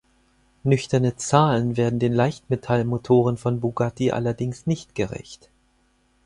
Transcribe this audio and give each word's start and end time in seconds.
Nüchterne 0.63 1.15
Zahlen 1.15 1.77
werden 1.77 1.99
den 1.99 2.11
Leichtmetall-Motoren 2.11 3.37
von 3.37 3.59
Bugatti 3.59 4.09
allerdings 4.11 4.65
nicht 4.65 4.95
gerecht. 4.95 5.51